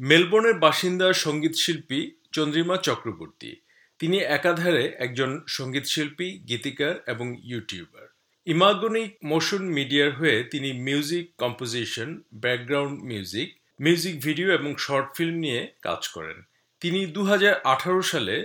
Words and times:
মেলবোর্নের 0.00 0.56
বাসিন্দা 0.64 1.08
সংগীত 1.24 1.54
শিল্পী 1.54 2.00
চন্দ্রিমা 2.32 2.76
চক্রবর্তী। 2.76 3.52
তিনি 4.00 4.18
একাধারে 4.38 4.84
একজন 4.98 5.30
সংগীত 5.46 5.86
শিল্পী, 5.94 6.28
গীতিকার 6.48 6.94
এবং 7.06 7.26
ইউটিউবার। 7.50 8.06
ইমাগনিক 8.46 9.10
মোশন 9.24 9.62
মিডিয়ার 9.76 10.10
হয়ে 10.12 10.36
তিনি 10.42 10.70
music 10.86 11.24
composition, 11.38 12.08
background 12.40 12.96
music 13.10 13.48
music 13.80 14.14
video 14.20 14.48
এবং 14.52 14.70
শর্ট 14.78 15.08
ফিল্ম 15.16 15.36
নিয়ে 15.44 15.60
কাজ 15.82 16.02
করেন। 16.08 16.38
তিনি 16.80 17.00
দু 17.06 17.22
হাজার 17.24 17.54
আঠারো 17.64 18.02
সালে 18.02 18.36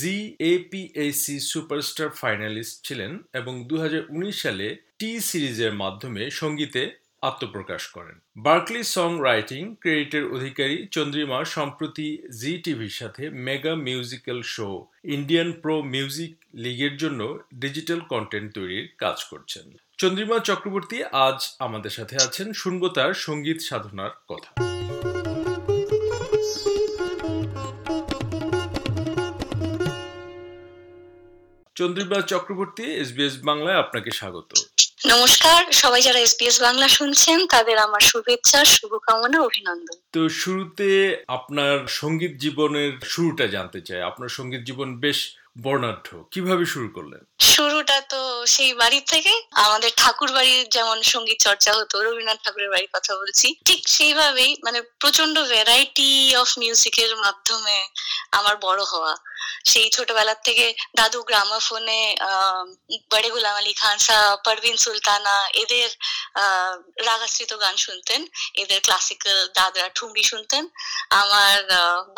জি 0.00 0.16
এপিএসি 0.54 1.36
সুপারস্টার 1.50 2.08
ফাইনালিস্ট 2.22 2.76
ছিলেন 2.86 3.12
এবং 3.32 3.54
দু 3.68 3.76
হাজার 3.78 4.02
উনিশ 4.08 4.36
সালে 4.42 4.66
টি 4.98 5.10
সিরিজের 5.20 5.72
মাধ্যমে 5.82 6.22
সঙ্গীতে 6.30 6.82
আত্মপ্রকাশ 7.28 7.82
করেন। 7.96 8.16
বার্কলি 8.46 8.82
সং 8.94 9.10
রাইটিং 9.22 9.62
ক্রেডিটের 9.82 10.24
অধিকারী 10.36 10.76
চন্দ্রিমা 10.96 11.38
সম্প্রতি 11.56 12.08
জি 12.40 12.52
টিভির 12.64 12.94
সাথে 13.00 13.22
mega 13.46 13.74
musical 13.86 14.40
show, 14.54 14.68
Indian 15.16 15.48
pro 15.62 15.74
music 15.94 16.32
লিগের 16.64 16.94
জন্য 16.96 17.20
ডিজিটাল 17.54 18.00
কন্টেন্ট 18.12 18.48
তৈরির 18.54 18.86
কাজ 18.98 19.18
করছেন। 19.30 19.66
চন্দ্রিমা 19.98 20.38
চক্রবর্তী 20.38 20.98
আজ 21.26 21.38
আমাদের 21.58 21.90
সাথে 21.90 22.16
আছেন, 22.26 22.46
শুনব 22.52 22.82
তার 22.96 23.12
সংগীত 23.26 23.58
সাধনার 23.68 24.12
কথা। 24.30 24.50
চন্দ্রিমা 31.76 32.18
চক্রবর্তী 32.32 32.84
এসবিএস 33.02 33.34
বাংলায় 33.48 33.78
আপনাকে 33.78 34.10
স্বাগত। 34.10 34.50
নমস্কার। 35.06 35.72
সবাই 35.72 36.02
যারা 36.02 36.18
এসবিএস 36.18 36.62
বাংলা 36.62 36.88
শুনছেন 36.88 37.46
তাদের 37.46 37.78
আমার 37.78 38.00
শুভেচ্ছা 38.00 38.64
শুভকামনা 38.64 39.40
অভিনন্দন। 39.40 39.98
তো 40.12 40.28
শুরুতে 40.28 40.88
আপনার 41.28 41.86
সংগীত 41.86 42.32
জীবনের 42.38 42.92
শুরুটা 43.04 43.46
জানতে 43.46 43.80
চাই। 43.80 44.00
আপনার 44.02 44.28
সংগীত 44.28 44.60
জীবন 44.60 45.00
বেশ 45.00 45.36
বর্ণাঢ্য। 45.62 46.24
কীভাবে 46.30 46.64
শুরু 46.64 46.88
করলেন? 46.88 47.20
শুরুটা 47.40 48.00
তো 48.00 48.46
সেই 48.46 48.74
বাড়ি 48.74 49.00
থেকে। 49.00 49.32
আমাদের 49.52 49.90
ঠাকুর 49.96 50.32
বাড়ির 50.32 50.68
যেমন 50.68 51.02
সংগীত 51.02 51.38
চর্চা 51.40 51.72
হতো 51.72 52.02
রবীন্দ্রনাথ 52.02 52.38
ঠাকুরের 52.44 52.70
বাড়ির 52.70 52.88
কথা 52.92 53.12
বলছি 53.16 53.54
ঠিক 53.64 53.88
সেইভাবেই 53.88 54.56
মানে 54.64 54.82
প্রচণ্ড 54.82 55.42
ভ্যারাইটি 55.42 56.36
অফ 56.36 56.58
মিউজিকের 56.58 57.16
মাধ্যমে 57.16 57.76
আমার 58.32 58.56
বড় 58.56 58.82
হওয়া। 58.84 59.16
সেই 59.70 59.88
ছোটবেলার 59.96 60.40
থেকে 60.46 60.66
দাদু 60.98 61.20
গ্রামাফোনে 61.28 62.00
বড়ে 63.12 63.28
গুলাম 63.34 63.54
আলী 63.60 63.72
খান 63.80 63.96
সাহ 64.06 64.22
পারভিন 64.44 64.76
সুলতানা, 64.84 65.36
এদের 65.62 65.88
রাগাশ্রিত 67.08 67.52
গান 67.64 67.74
শুনতেন। 67.76 68.20
এদের 68.62 68.80
ক্লাসিক্যাল 68.86 69.38
দাদরা 69.58 69.88
ঠুমরি 69.96 70.22
শুনতেন। 70.22 70.62
আমার 71.22 71.58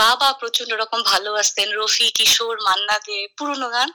বাবা 0.03 0.29
প্রচণ্ড 0.41 0.73
রকম 0.83 1.01
ভালোবাসতেন 1.13 1.69
রফি, 1.79 2.07
কিশোর, 2.19 2.57
মান্না 2.67 2.97
দে, 3.07 3.19
পুরনো 3.39 3.69
গান। 3.71 3.89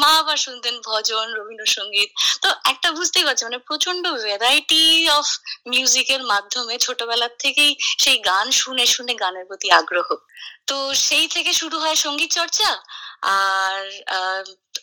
মা 0.00 0.10
আবার 0.20 0.38
শুনতেন 0.46 0.74
ভজন, 0.88 1.26
রবীন্দ্রসঙ্গীত। 1.38 2.10
তো 2.42 2.48
একটা 2.72 2.88
বুঝতেই 2.92 3.24
পারছি 3.26 3.42
মানে 3.44 3.58
প্রচণ্ড 3.68 4.04
ভ্যারাইটি 4.24 4.82
অফ 5.18 5.26
মিউজিকের 5.66 6.22
মাধ্যমে 6.32 6.74
ছোটবেলার 6.78 7.34
থেকেই 7.38 7.72
সেই 8.02 8.18
গান 8.30 8.46
শুনে 8.60 8.84
শুনে 8.94 9.14
গানের 9.22 9.44
প্রতি 9.46 9.68
আগ্রহ। 9.80 10.08
তো 10.68 10.94
সেই 10.94 11.28
থেকে 11.28 11.52
শুরু 11.52 11.78
হয় 11.78 11.96
সংগীত 11.96 12.30
চর্চা। 12.32 12.70
আর 13.22 13.80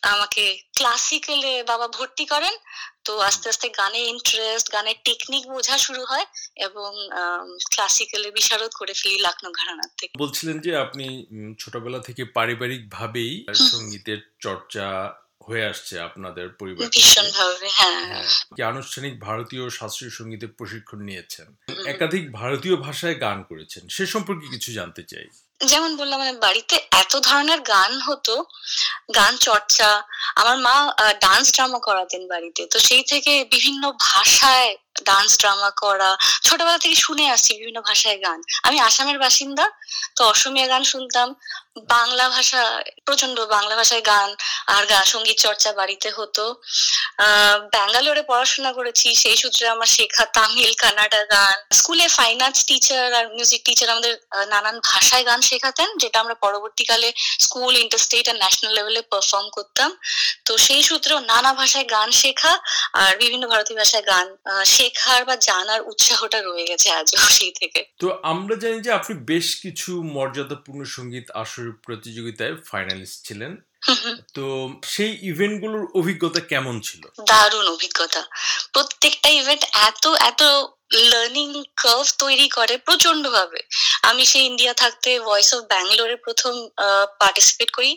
আমাকে 0.02 0.44
ক্লাসিক্যালে 0.76 1.64
বাবা 1.64 1.88
ভর্তি 1.88 2.26
করেন। 2.26 2.54
তো 3.04 3.20
আস্তে 3.20 3.50
আস্তে 3.50 3.70
গানে 3.70 4.00
ইন্টারেস্ট 4.00 4.72
গানের 4.72 4.96
টেকনিক 5.04 5.44
বোঝা 5.48 5.78
শুরু 5.78 6.06
হয় 6.06 6.26
এবং 6.56 6.92
ক্লাসিক্যালে 7.74 8.32
বিশারদ 8.32 8.72
করে 8.72 8.94
ফেলি 8.94 9.20
লখনৌ 9.20 9.52
ঘরানার 9.52 9.92
থেকে। 9.98 10.14
বলছিলেন 10.18 10.60
যে 10.60 10.76
আপনি 10.76 11.26
ছোটবেলা 11.60 12.00
থেকে 12.00 12.26
পারিবারিক 12.26 12.90
ভাবেই 12.90 13.46
সঙ্গীতের 13.72 14.20
চর্চা 14.40 14.88
হয়ে 15.48 15.66
আসছে 15.66 16.00
আপনাদের 16.00 16.50
পরিবার 16.50 16.88
ভীষণ 16.90 17.28
ভাবে 17.32 17.70
হ্যাঁ। 17.70 18.24
কি 18.56 18.62
আনুষ্ঠানিক 18.64 19.20
ভারতীয় 19.20 19.70
শাস্ত্রীয় 19.70 20.12
সঙ্গীতের 20.12 20.52
প্রশিক্ষণ 20.58 21.00
নিয়েছেন? 21.00 21.48
একাধিক 21.86 22.32
ভারতীয় 22.32 22.76
ভাষায় 22.76 23.20
গান 23.20 23.44
করেছেন। 23.44 23.84
সে 23.90 24.06
সম্পর্কে 24.06 24.48
কিছু 24.48 24.70
জানতে 24.74 25.04
চাই। 25.04 25.28
যেমন 25.68 25.98
বললাম 25.98 26.20
মানে 26.20 26.32
বাড়িতে 26.32 26.76
এত 26.92 27.16
ধরনের 27.18 27.62
গান 27.62 28.02
হতো, 28.02 28.46
গান 29.16 29.38
চর্চা। 29.38 30.04
আমার 30.36 30.58
মা 30.58 30.94
ডান্স 31.20 31.52
ড্রামা 31.54 31.80
করাতেন 31.80 32.28
বাড়িতে। 32.28 32.68
তো 32.68 32.80
সেই 32.80 33.04
থেকে 33.04 33.46
বিভিন্ন 33.52 33.92
ভাষায় 33.92 34.76
ডান্স 35.06 35.38
ড্রামা 35.38 35.72
করা, 35.72 36.18
ছোটবেলা 36.44 36.78
থেকে 36.78 36.96
শুনে 36.96 37.30
আসছি 37.30 37.54
বিভিন্ন 37.54 37.82
ভাষায় 37.82 38.20
গান। 38.22 38.42
আমি 38.64 38.80
আসামের 38.80 39.20
বাসিন্দা, 39.20 39.72
তো 40.16 40.26
অসমীয়া 40.26 40.68
গান 40.68 40.84
শুনতাম। 40.84 41.36
বাংলা 41.88 42.30
ভাষা 42.30 42.82
প্রচণ্ড 43.06 43.40
বাংলা 43.46 43.76
ভাষায় 43.76 44.02
গান 44.02 44.36
আর 44.68 44.86
গান 44.86 45.06
সংগীত 45.06 45.38
চর্চা 45.40 45.72
বাড়িতে 45.72 46.12
হতো। 46.12 46.62
আহ 47.18 47.58
ব্যাঙ্গালোরে 47.72 48.22
পড়াশোনা 48.22 48.74
করেছি, 48.74 49.16
সেই 49.16 49.38
সূত্রে 49.38 49.68
আমার 49.68 49.88
শেখা 49.88 50.26
তামিল, 50.26 50.74
কানাডা 50.74 51.24
গান। 51.26 51.56
স্কুলে 51.72 52.08
ফাইন 52.08 52.42
আর্টস 52.42 52.66
টিচার 52.66 53.14
আর 53.14 53.28
মিউজিক 53.28 53.62
টিচার 53.66 53.90
আমাদের 53.90 54.18
নানান 54.50 54.80
ভাষায় 54.80 55.26
গান 55.26 55.42
শেখাতেন 55.52 55.90
যেটা 56.02 56.18
আমরা 56.24 56.36
পরবর্তীকালে 56.46 57.10
স্কুল 57.46 57.74
ইন্টারস্টেট 57.84 58.26
আর 58.32 58.38
ন্যাশনাল 58.44 58.72
লেভেলে 58.78 59.02
পারফর্ম 59.12 59.48
করতাম। 59.58 59.90
তো 60.48 60.52
সেই 60.66 60.82
সূত্রেও 60.90 61.20
নানা 61.32 61.52
ভাষায় 61.60 61.88
গান 61.96 62.10
শেখা 62.22 62.54
আর 63.02 63.12
বিভিন্ন 63.22 63.44
ভারতীয় 63.54 63.78
ভাষায় 63.82 64.06
গান 64.12 64.28
শেখার 64.76 65.22
বা 65.30 65.36
জানার 65.48 65.82
উৎসাহটা 65.92 66.40
রয়ে 66.42 66.66
গেছে 66.72 66.88
আজও 67.00 67.18
সেই 67.38 67.54
থেকে। 67.60 67.82
তো 68.02 68.08
আমরা 68.32 68.56
জানি 68.64 68.78
যে 68.86 68.92
আপনি 69.00 69.14
বেশ 69.32 69.48
কিছু 69.64 69.92
মর্যাদাপূর্ণ 70.18 70.82
সংগীত 70.96 71.28
আসর 71.44 71.68
প্রতিযোগিতায় 71.86 72.54
ফাইনালিস্ট 72.72 73.20
ছিলেন। 73.28 73.54
তো 74.36 74.46
সেই 74.94 75.12
ইভেন্টগুলোর 75.32 75.86
অভিজ্ঞতা 76.00 76.42
কেমন 76.52 76.76
ছিল? 76.88 77.04
দারুণ 77.32 77.68
অভিজ্ঞতা। 77.76 78.22
প্রত্যেকটা 78.74 79.30
ইভেন্ট 79.40 79.64
এত 79.90 80.06
এত 80.30 80.42
লার্নিং 81.12 81.50
কার্ভ 81.76 82.08
তৈরি 82.20 82.48
করে 82.50 82.76
প্রচণ্ড 82.78 83.24
ভাবে 83.30 83.60
আমি 84.10 84.24
সেই 84.26 84.44
ইন্ডিয়া 84.46 84.74
থাকতে 84.74 85.10
ভয়েস 85.20 85.50
অফ 85.54 85.62
ব্যাঙ্গালোরে 85.72 86.16
প্রথম 86.26 86.54
পার্টিসিপেট 87.22 87.70
করি। 87.78 87.94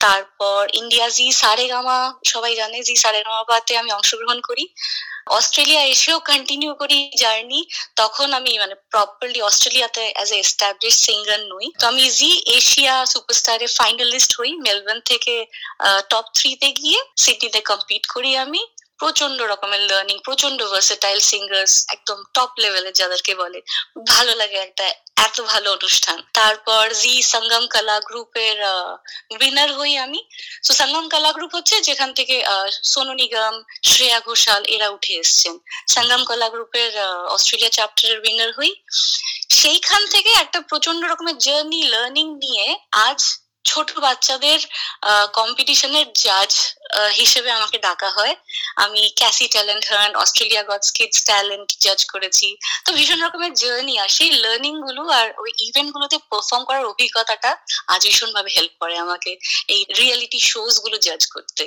তারপর 0.00 0.60
ইন্ডিয়া 0.80 1.06
জি 1.08 1.26
সারে 1.32 1.66
গামা 1.68 1.98
সবাই 2.32 2.52
জানে 2.56 2.78
জি 2.82 2.94
সারে 2.96 3.20
গামা 3.26 3.42
পাতে 3.50 3.72
আমি 3.76 3.90
অংশগ্রহণ 3.92 4.38
করি। 4.40 4.64
অস্ট্রেলিয়া 5.38 5.82
এসেও 5.94 6.18
কন্টিনিউ 6.30 6.70
করি 6.74 6.98
জার্নি 7.22 7.60
তখন 7.96 8.28
আমি 8.38 8.52
মানে 8.58 8.74
প্রপারলি 8.92 9.40
অস্ট্রেলিয়াতে 9.42 10.04
অ্যাজ 10.16 10.30
এ 10.32 10.38
এস্টাবলিশ 10.44 10.94
সিঙ্গার 11.06 11.40
নই। 11.52 11.66
তো 11.80 11.84
আমি 11.86 12.04
জি 12.18 12.30
এশিয়া 12.58 12.94
সুপারস্টারে 13.12 13.66
ফাইনালিস্ট 13.78 14.30
হই। 14.38 14.50
মেলবোর্ন 14.66 15.00
থেকে 15.10 15.34
টপ 16.10 16.24
থ্রিতে 16.36 16.68
গিয়ে 16.80 16.98
সিডনিতে 17.22 17.60
কম্পিট 17.70 18.02
করি 18.14 18.30
আমি। 18.44 18.62
প্রচণ্ড 19.00 19.38
রকমের 19.52 19.82
লার্নিং 19.90 20.16
প্রচণ্ড 20.26 20.58
ভার্সেটাইল 20.72 21.18
সিঙ্গার্স 21.30 21.72
একদম 21.94 22.18
টপ 22.34 22.50
লেভেলের 22.62 22.94
যাদেরকে 23.00 23.32
বলে। 23.42 23.58
ভালো 24.12 24.32
লাগে 24.40 24.58
একটা, 24.66 24.86
এত 25.26 25.36
ভালো 25.52 25.68
অনুষ্ঠান। 25.76 26.18
তারপর 26.38 26.84
জি 27.02 27.14
সঙ্গম 27.34 27.64
কলা 27.74 27.96
গ্রুপের 28.08 28.56
উইনার 29.36 29.70
হই 29.78 29.92
আমি। 30.04 30.20
তো 30.66 30.70
সঙ্গম 30.80 31.04
কলা 31.14 31.30
গ্রুপ 31.36 31.50
হচ্ছে 31.56 31.76
যেখান 31.88 32.10
থেকে 32.18 32.36
সোনু 32.92 33.12
নিগম, 33.20 33.54
শ্রেয়া 33.90 34.18
ঘোষাল, 34.28 34.62
এরা 34.74 34.88
উঠে 34.96 35.12
এসছেন। 35.22 35.54
সঙ্গম 35.94 36.22
কলা 36.30 36.48
গ্রুপের 36.54 36.92
অস্ট্রেলিয়া 37.34 37.72
চ্যাপ্টারের 37.76 38.18
উইনার 38.24 38.50
হই। 38.58 38.72
সেইখান 39.60 40.02
থেকে 40.14 40.30
একটা 40.44 40.58
প্রচণ্ড 40.70 41.00
রকমের 41.04 41.36
জার্নি 41.46 41.80
লার্নিং 41.92 42.26
নিয়ে 42.44 42.66
আজ 43.08 43.20
ছোট 43.64 43.88
বাচ্চাদের 43.98 44.60
কম্পিটিশনের 45.38 46.06
জাজ 46.24 46.52
হিসেবে 47.20 47.50
আমাকে 47.50 47.76
ডাকা 47.78 48.08
হয়। 48.10 48.34
আমি 48.84 49.02
Cassie 49.20 49.46
talent 49.54 49.84
Hearn 49.90 50.12
Australia 50.16 50.62
gods 50.62 50.88
kids 50.96 51.18
talent 51.24 51.68
জাজ 51.84 52.00
করেছি। 52.04 52.48
তো 52.84 52.90
ভীষণ 52.92 53.18
রকমের 53.22 53.52
জার্নি 53.54 53.94
আর 53.98 54.08
সেই 54.08 54.30
লার্নিংগুলো 54.42 55.02
আর 55.20 55.28
ওই 55.42 55.50
ইভেন্ট 55.68 55.90
গুলোতে 55.94 56.16
পারফর্ম 56.30 56.62
করার 56.64 56.84
অভিজ্ঞতাটা 56.84 57.50
আজ 57.86 58.02
ভীষণ 58.06 58.30
ভাবে 58.32 58.50
হেল্প 58.56 58.74
করে 58.82 58.94
আমাকে 58.98 59.30
এই 59.68 59.80
রিয়েলিটি 59.98 60.38
শোজগুলো 60.50 60.96
জাজ 60.98 61.22
করতে। 61.26 61.64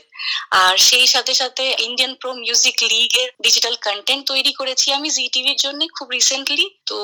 আর 0.61 0.77
সেই 0.77 1.07
সাথে 1.07 1.33
সাথে 1.33 1.63
ইন্ডিয়ান 1.87 2.13
প্রো 2.15 2.29
মিউজিক 2.33 2.77
লিগের 2.91 3.29
ডিজিটাল 3.41 3.75
কন্টেন্ট 3.87 4.23
তৈরি 4.27 4.51
করেছি 4.53 4.87
আমি 4.91 5.09
জি 5.09 5.25
টিভির 5.33 5.57
জন্য 5.57 5.79
খুব 5.97 6.07
রিসেন্টলি 6.11 6.65
তো 6.85 6.97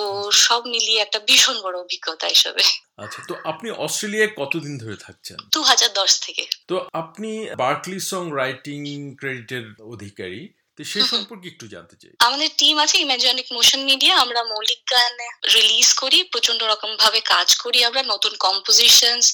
সব 0.46 0.62
মিলিয়ে 0.66 1.00
একটা 1.02 1.20
ভীষণ 1.20 1.58
বড় 1.62 1.76
অভিজ্ঞতা 1.80 2.28
হিসেবে 2.28 2.64
আচ্ছা 2.98 3.20
তো 3.30 3.34
আপনি 3.44 3.68
অস্ট্রেলিয়ায় 3.86 4.32
কতদিন 4.38 4.74
ধরে 4.78 4.98
থাকছেন? 4.98 5.38
দু 5.54 5.62
হাজার 5.62 5.92
দশ 5.94 6.12
থেকে। 6.20 6.44
তো 6.68 6.76
আপনি 6.94 7.32
বার্কলি 7.56 8.00
সং 8.10 8.24
রাইটিং 8.42 8.80
ক্রেডিটের 9.20 9.66
অধিকারী 9.94 10.42
তো 10.76 10.82
সে 10.92 11.00
সম্পর্কে 11.14 11.48
একটু 11.54 11.66
জানতে 11.74 11.96
চাই। 12.02 12.14
আমাদের 12.28 12.50
টিম 12.60 12.76
আছে 12.84 12.96
ইমাজিনিক 13.06 13.48
মোশন 13.58 13.82
মিডিয়া 13.90 14.14
আমরা 14.24 14.42
মৌলিক 14.52 14.82
গান 14.94 15.14
রিলিজ 15.56 15.90
করি 16.02 16.20
প্রচণ্ড 16.34 16.62
রকম 16.72 16.92
ভাবে 17.04 17.20
কাজ 17.34 17.48
করি 17.64 17.80
আমরা 17.90 18.02
নতুন 18.14 18.34
কম্পোজিশনস 18.46 19.28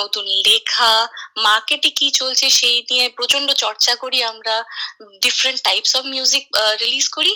নতুন 0.00 0.24
লেখা 0.48 0.92
মার্কেটে 1.46 1.90
কি 1.98 2.06
চলছে 2.20 2.46
সেই 2.58 2.76
নিয়ে 2.90 3.06
প্রচণ্ড 3.18 3.48
চর্চা 3.64 3.92
করি 4.02 4.18
আমরা 4.32 4.54
different 5.24 5.58
types 5.68 5.92
of 5.98 6.02
music 6.14 6.44
release 6.82 7.06
করি। 7.16 7.32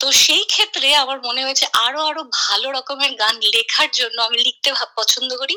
তো 0.00 0.06
সেই 0.24 0.44
ক্ষেত্রে 0.52 0.88
আমার 1.02 1.18
মনে 1.26 1.44
হয়েছে 1.46 1.66
আরও 1.86 2.00
আরও 2.10 2.22
ভালো 2.42 2.66
রকমের 2.76 3.12
গান 3.22 3.34
লেখার 3.54 3.90
জন্য 3.98 4.16
আমি 4.28 4.38
লিখতে 4.46 4.68
পছন্দ 4.98 5.30
করি। 5.42 5.56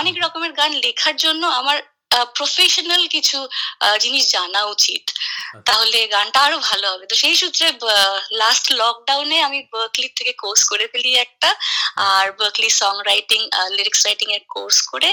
অনেক 0.00 0.14
রকমের 0.24 0.52
গান 0.60 0.72
লেখার 0.84 1.16
জন্য 1.24 1.42
আমার 1.60 1.78
প্রফেশনাল 2.36 3.02
কিছু 3.14 3.38
জিনিস 4.04 4.24
জানা 4.34 4.60
উচিত। 4.74 5.04
তাহলে 5.68 5.98
গানটা 6.14 6.38
আরও 6.46 6.58
ভালো 6.70 6.86
হবে। 6.92 7.04
তো 7.10 7.14
সেই 7.22 7.34
সূত্রে 7.40 7.66
লাস্ট 8.42 8.64
লকডাউনে 8.80 9.38
আমি 9.48 9.58
বার্কলি 9.74 10.08
থেকে 10.18 10.32
কোর্স 10.42 10.62
করে 10.70 10.84
ফেলি 10.92 11.12
একটা। 11.24 11.50
আর 12.12 12.26
Berklee 12.40 12.70
song 12.80 12.94
writing 13.10 13.40
lyrics 13.76 14.00
writing 14.06 14.28
এর 14.36 14.44
কোর্স 14.54 14.76
করে 14.92 15.10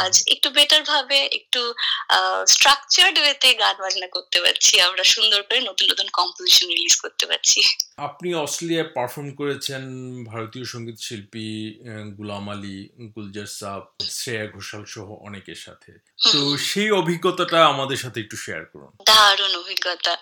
আজ 0.00 0.14
একটু 0.34 0.48
বেটার 0.56 0.82
ভাবে 0.92 1.18
একটু 1.38 1.60
স্ট্রাকচার্ড 2.54 3.16
ওয়েতে 3.22 3.48
গান 3.62 3.76
বাজনা 3.84 4.08
করতে 4.16 4.38
পারছি। 4.44 4.74
আমরা 4.88 5.04
সুন্দর 5.14 5.40
করে 5.48 5.58
নতুন 5.68 5.86
নতুন 5.92 6.08
কম্পোজিশন 6.18 6.66
রিলিজ 6.74 6.94
করতে 7.04 7.24
পারছি। 7.30 7.60
আপনি 8.08 8.28
অস্ট্রেলিয়ায় 8.44 8.88
পারফর্ম 8.96 9.28
করেছেন 9.40 9.82
ভারতীয় 10.32 10.64
সংগীত 10.72 10.98
শিল্পী 11.06 11.48
গুলাম 12.18 12.46
আলী 12.54 12.78
গুলজার 13.14 13.50
সাহ 13.58 13.76
শ্রেয়া 14.18 14.46
ঘোষাল 14.54 14.82
সহ 14.94 15.08
অনেকের 15.28 15.58
সাথে। 15.66 15.90
তো 16.32 16.37
সেই 16.58 16.90
অভিজ্ঞতাটা 16.90 17.66
আমাদের 17.66 17.96
সাথে 17.96 18.20
একটু 18.20 18.36
শেয়ার 18.36 18.64
করুন। 18.64 18.88
দারুণ 19.06 19.56
অভিজ্ঞতা। 19.56 20.16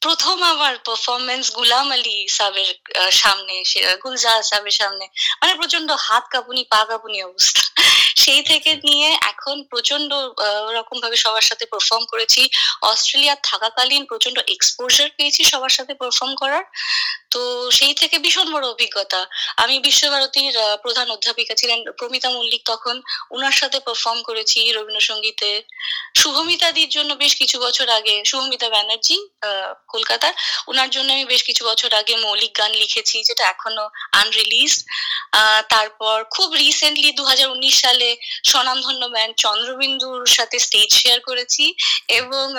প্রথম 0.00 0.42
আমার 0.42 0.76
পারফরমেন্স 0.78 1.54
গুলাম 1.54 1.92
আলী 1.92 2.28
সাহেবের 2.28 2.74
সামনে 3.12 3.62
গুলজার 4.04 4.42
সাহেবের 4.42 4.70
সামনে। 4.70 5.08
মানে 5.40 5.54
প্রচণ্ড 5.54 5.90
হাত 5.98 6.24
কাঁপুনি, 6.30 6.64
পা 6.64 6.84
কাঁপুনি 6.84 7.22
অবস্থা। 7.22 7.62
সেই 8.28 8.42
থেকে 8.42 8.70
নিয়ে 8.84 9.08
এখন 9.22 9.56
প্রচণ্ড 9.62 10.10
রকম 10.78 10.96
ভাবে 11.00 11.16
সবার 11.16 11.42
সাথে 11.42 11.64
পারফর্ম 11.66 12.04
করেছি। 12.04 12.42
অস্ট্রেলিয়া 12.82 13.34
থাকাকালীন 13.42 14.02
প্রচণ্ড 14.04 14.38
এক্সপোজার 14.48 15.08
পেয়েছি 15.16 15.44
সবার 15.44 15.68
সাথে 15.68 15.92
পারফর্ম 15.94 16.32
করার। 16.34 16.64
তো 17.30 17.40
সেই 17.70 17.94
থেকে 17.94 18.16
ভীষণ 18.18 18.46
বড় 18.52 18.66
অভিজ্ঞতা। 18.68 19.20
আমি 19.56 19.76
বিশ্বভারতীর 19.80 20.54
প্রধান 20.82 21.06
অধ্যাপিকা 21.10 21.54
ছিলেন 21.54 21.78
প্রমিতা 21.98 22.28
মল্লিক 22.30 22.62
তখন। 22.64 22.96
ওনার 23.30 23.52
সাথে 23.52 23.78
পারফর্ম 23.80 24.20
করেছি 24.22 24.58
রবীন্দ্রসঙ্গীতে। 24.72 25.50
শুভমিতাদির 26.16 26.88
জন্য 26.88 27.10
বেশ 27.14 27.32
কিছু 27.36 27.56
বছর 27.60 27.86
আগে 27.88 28.14
শুভমিতা 28.24 28.68
ব্যানার্জি 28.68 29.16
আহ, 29.42 29.72
কলকাতার। 29.88 30.34
ওনার 30.68 30.88
জন্য 30.90 31.08
আমি 31.12 31.24
বেশ 31.24 31.42
কিছু 31.42 31.62
বছর 31.64 31.90
আগে 31.94 32.14
মৌলিক 32.16 32.52
গান 32.58 32.72
লিখেছি 32.72 33.16
যেটা 33.24 33.44
এখনও 33.44 33.84
আনরিলিজ 34.12 34.72
তারপর 35.68 36.16
খুব 36.30 36.48
রিসেন্টলি 36.54 37.10
দু 37.12 37.22
হাজার 37.24 37.48
উনিশ 37.50 37.74
সালে 37.80 38.08
স্বনামধন্য 38.44 39.06
ব্যান্ড 39.06 39.36
চন্দ্রবিন্দুর 39.36 40.26
সাথে 40.26 40.58
স্টেজ 40.58 40.92
শেয়ার 40.92 41.20
করেছি 41.20 41.74
এবং 42.08 42.54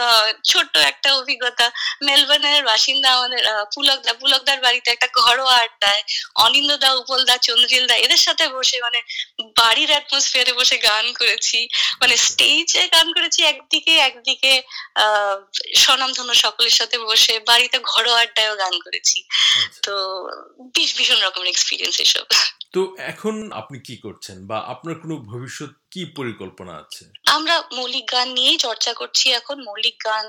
ছোট্ট 0.46 0.78
একটা 0.78 1.16
অভিজ্ঞতা। 1.16 1.72
মেলবোর্নের 2.02 2.64
বাসিন্দা 2.64 3.14
আমাদের 3.14 3.42
পুলকদা 3.76 4.14
পুলকদার 4.14 4.62
বাড়িতে 4.62 4.92
একটা 4.92 5.08
ঘরোয়া 5.16 5.56
আড্ডায় 5.56 6.04
অনিন্দদা 6.36 6.94
উপলদা 6.94 7.38
চন্দ্রিলদা 7.38 7.96
এদের 7.96 8.18
সাথে 8.18 8.48
বসে 8.48 8.82
মানে 8.82 9.02
বাড়ির 9.42 9.90
অ্যাটমসফিয়ারে 9.90 10.54
বসে 10.54 10.78
গান 10.78 11.14
করেছি। 11.14 11.68
মানে 12.02 12.18
স্টেজে 12.18 12.88
গান 12.88 13.14
করেছি 13.14 13.44
একদিকে 13.44 13.98
একদিকে 13.98 14.62
আহ 14.96 15.38
স্বনামধন্য 15.76 16.36
সকলের 16.36 16.70
সাথে 16.70 16.98
বসে 16.98 17.40
বাড়িতে 17.40 17.80
ঘরোয়া 17.84 18.22
আড্ডায়ও 18.22 18.56
গান 18.56 18.80
করেছি। 18.80 19.24
আচ্ছা। 19.30 19.82
তো 19.84 19.94
বেশ 20.62 20.98
ভীষণ 20.98 21.22
রকমের 21.22 21.48
এক্সপিরিয়েন্স 21.48 22.00
এসব। 22.00 22.26
তো 22.74 22.96
এখন 23.00 23.52
আপনি 23.52 23.80
কি 23.80 23.98
করছেন? 23.98 24.48
বা 24.48 24.58
আপনার 24.58 24.96
কোনো 24.96 25.16
ভবিষ্যৎ 25.16 25.49
should 25.50 25.76
কি 25.94 26.06
পরিকল্পনা 26.18 26.74
আছে? 26.84 27.04
আমরা 27.26 27.64
মৌলিক 27.78 28.12
গান 28.12 28.28
নিয়েই 28.38 28.58
চর্চা 28.58 28.94
করছি 28.94 29.32
এখন। 29.32 29.64
মৌলিক 29.64 29.98
গান 30.06 30.26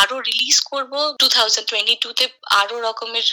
আরও 0.00 0.20
রিলিজ 0.20 0.60
করব। 0.60 1.16
টু 1.20 1.28
থাউজেন্ড 1.28 1.68
টোয়েন্টি 1.70 1.94
টুতে 2.00 2.28
আরও 2.60 2.80
রকমের 2.80 3.26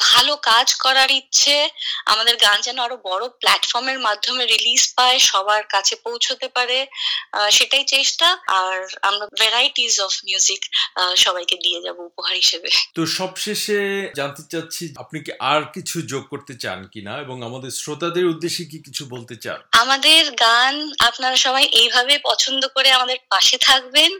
ভালো 0.00 0.36
কাজ 0.36 0.74
করার 0.74 1.10
ইচ্ছে। 1.10 1.68
আমাদের 2.06 2.36
গান 2.36 2.60
যেন 2.60 2.78
আরও 2.78 2.96
বড় 3.04 3.28
প্ল্যাটফর্মের 3.28 3.98
মাধ্যমে 3.98 4.46
রিলিজ 4.46 4.94
পায় 4.96 5.18
সবার 5.18 5.62
কাছে 5.62 5.96
পৌঁছতে 5.96 6.48
পারে 6.48 6.86
সেটাই 7.50 7.84
চেষ্টা। 7.84 8.28
আর 8.46 8.78
আমরা 9.02 9.26
ভ্যারাইটিস 9.38 10.00
অফ 10.00 10.12
মিউজিক 10.24 10.62
সবাইকে 11.16 11.56
দিয়ে 11.64 11.80
যাব 11.80 11.98
উপহার 12.10 12.34
হিসেবে। 12.34 12.68
তো 12.94 13.06
সবশেষে 13.06 13.78
জানতে 14.16 14.42
চাচ্ছি 14.52 14.94
আপনি 14.96 15.18
কি 15.24 15.32
আর 15.40 15.62
কিছু 15.74 16.02
যোগ 16.02 16.24
করতে 16.32 16.54
চান 16.58 16.78
কিনা? 16.92 17.12
এবং 17.24 17.36
আমাদের 17.48 17.70
শ্রোতাদের 17.70 18.24
উদ্দেশ্যে 18.32 18.64
কি 18.70 18.78
কিছু 18.86 19.02
বলতে 19.14 19.34
চান? 19.44 19.58
আমাদের 19.82 20.22
গান 20.46 20.89
আপনারা 20.98 21.36
সবাই 21.36 21.64
এইভাবে 21.72 22.14
পছন্দ 22.24 22.62
করে 22.66 22.88
আমাদের 22.90 23.18
পাশে 23.30 23.56
থাকবেন। 23.58 24.10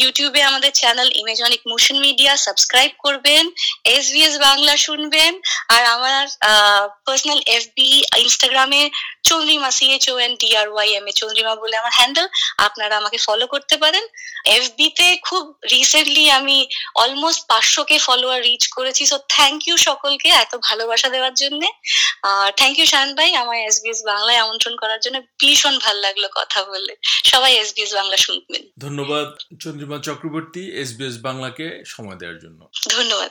ইউটিউবে 0.00 0.40
আমাদের 0.50 0.72
channel 0.80 1.08
Imagenic 1.20 1.62
motion 1.70 1.96
media 2.06 2.32
subscribe 2.46 2.92
করবেন 3.04 3.44
এসবিএস 3.96 4.34
বাংলা 4.48 4.74
শুনবেন, 4.86 5.32
আর 5.74 5.82
আমার 5.94 6.24
পার্সোনাল 7.06 7.40
এফবি 7.56 7.90
ইনস্টাগ্রামে 8.24 8.82
Chandrima 9.28 9.70
C H 9.78 10.04
O 10.12 10.14
N 10.26 10.32
D R 10.42 10.66
Y 10.72 10.88
M 10.98 11.06
A 11.10 11.12
Chandrima 11.20 11.54
বলে 11.62 11.74
আমার 11.82 11.94
হ্যান্ডেল 11.98 12.26
আপনারা 12.66 12.94
আমাকে 13.00 13.18
ফলো 13.26 13.46
করতে 13.52 13.76
পারেন। 13.82 14.04
এফবি 14.56 14.88
তে 14.98 15.08
খুব 15.28 15.44
রিসেন্টলি 15.74 16.24
আমি 16.38 16.58
অলমোস্ট 17.02 17.42
পাঁচশো 17.50 17.82
কে 17.88 17.96
ফলোয়ার 18.06 18.40
রিচ 18.48 18.64
করেছি 18.76 19.02
সো 19.10 19.16
থ্যাংক 19.34 19.58
ইউ 19.68 19.76
সকলকে 19.88 20.28
এত 20.42 20.52
ভালোবাসা 20.68 21.08
দেওয়ার 21.14 21.34
জন্য। 21.42 21.62
আর 22.30 22.48
থ্যাংক 22.60 22.74
ইউ 22.78 22.86
শান 22.92 23.08
ভাই 23.18 23.30
আমার 23.42 23.56
এস 23.60 23.76
এসবিএস 23.82 24.00
বাংলায় 24.12 24.42
আমন্ত্রণ 24.44 24.74
করার 24.82 25.00
জন্য 25.04 25.16
ভীষণ 25.40 25.74
ভালো 25.84 25.98
লাগল 26.06 26.24
কথা 26.38 26.60
বলে। 26.70 26.92
সবাই 27.32 27.52
এস 27.54 27.60
এসবিএস 27.62 27.92
বাংলা 27.98 28.16
শুনবেন। 28.16 28.62
ধন্যবাদ 28.84 29.28
চন্দ্রিমা 29.62 29.98
চক্রবর্তী 29.98 30.62
এসবিএস 30.82 31.16
বাংলাকে 31.22 31.66
সময় 31.86 32.18
দেওয়ার 32.18 32.38
জন্য। 32.38 32.60
ধন্যবাদ। 32.90 33.30